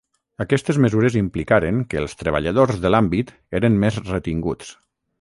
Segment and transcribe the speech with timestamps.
[0.45, 4.79] Aquestes mesures implicaren que els treballadors de l'àmbit eren més retinguts.